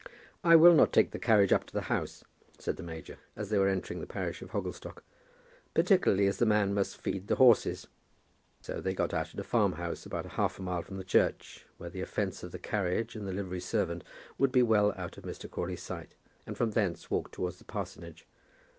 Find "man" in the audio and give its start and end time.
6.47-6.73